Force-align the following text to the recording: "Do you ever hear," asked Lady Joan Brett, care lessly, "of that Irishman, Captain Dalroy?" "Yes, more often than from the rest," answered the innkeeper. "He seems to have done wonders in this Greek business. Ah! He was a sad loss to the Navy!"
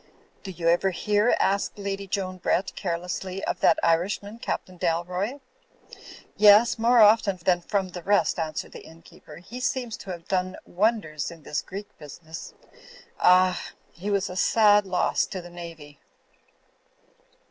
"Do 0.41 0.49
you 0.49 0.67
ever 0.67 0.89
hear," 0.89 1.35
asked 1.39 1.77
Lady 1.77 2.07
Joan 2.07 2.37
Brett, 2.39 2.73
care 2.75 2.97
lessly, 2.97 3.43
"of 3.43 3.59
that 3.59 3.77
Irishman, 3.83 4.39
Captain 4.39 4.75
Dalroy?" 4.79 5.41
"Yes, 6.35 6.79
more 6.79 7.01
often 7.01 7.37
than 7.45 7.61
from 7.61 7.89
the 7.89 8.01
rest," 8.01 8.39
answered 8.39 8.71
the 8.71 8.81
innkeeper. 8.83 9.35
"He 9.35 9.59
seems 9.59 9.97
to 9.97 10.09
have 10.09 10.27
done 10.27 10.57
wonders 10.65 11.29
in 11.29 11.43
this 11.43 11.61
Greek 11.61 11.95
business. 11.99 12.55
Ah! 13.19 13.61
He 13.91 14.09
was 14.09 14.27
a 14.27 14.35
sad 14.35 14.87
loss 14.87 15.27
to 15.27 15.39
the 15.39 15.51
Navy!" 15.51 15.99